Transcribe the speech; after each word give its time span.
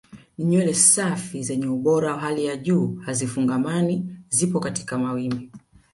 Ni 0.37 0.43
nywele 0.45 0.73
safi 0.91 1.43
zenye 1.43 1.67
ubora 1.75 2.11
wa 2.13 2.19
hali 2.19 2.45
ya 2.45 2.57
juu 2.57 2.95
hazifungamani 2.95 4.15
zipo 4.29 4.59
katika 4.59 4.97
mawimbi 4.97 5.51